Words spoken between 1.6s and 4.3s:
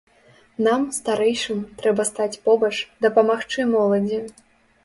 трэба стаць побач, дапамагчы моладзі.